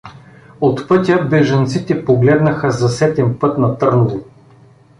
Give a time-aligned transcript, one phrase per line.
[0.61, 4.23] От пътя бежанците погледнаха за сетен път на Търново.